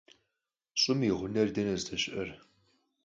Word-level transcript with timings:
ЩӀым 0.81 0.99
и 1.09 1.11
гъунэр 1.17 1.49
дэнэ 1.55 1.75
здэщыӏэр? 1.81 2.29